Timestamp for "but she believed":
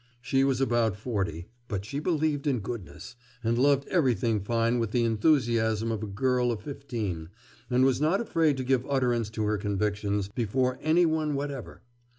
1.67-2.47